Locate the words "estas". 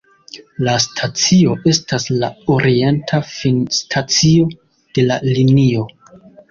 1.73-2.09